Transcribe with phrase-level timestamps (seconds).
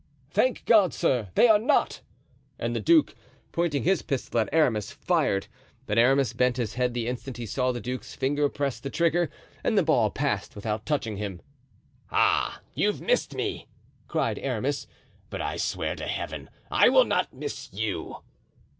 [0.31, 2.01] "Thank God, sir, they are not!"
[2.57, 3.13] And the duke,
[3.51, 5.45] pointing his pistol at Aramis, fired.
[5.85, 9.29] But Aramis bent his head the instant he saw the duke's finger press the trigger
[9.63, 11.39] and the ball passed without touching him.
[12.11, 12.57] "Oh!
[12.73, 13.67] you've missed me,"
[14.07, 14.87] cried Aramis,
[15.29, 16.49] "but I swear to Heaven!
[16.71, 18.23] I will not miss you."